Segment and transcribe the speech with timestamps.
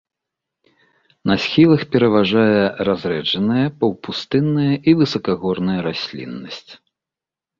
[1.31, 6.71] На схілах пераважае разрэджаная паўпустынная і высакагорная расліннасць.